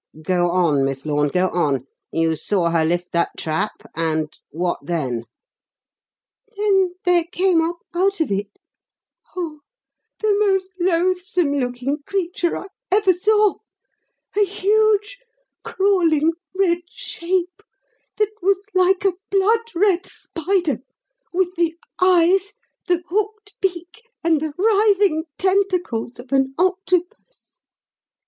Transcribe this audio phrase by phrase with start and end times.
[0.23, 1.85] Go on, Miss Lorne, go on.
[2.11, 5.25] You saw her lift that trap; and what then?"
[6.57, 8.47] "Then there came up out of it
[9.35, 9.59] oh,
[10.19, 13.57] the most loathsome looking creature I ever saw;
[14.35, 15.19] a huge,
[15.63, 17.61] crawling, red shape
[18.17, 20.79] that was like a blood red spider,
[21.31, 22.53] with the eyes,
[22.87, 27.59] the hooked beak, and the writhing tentacles of an octopus.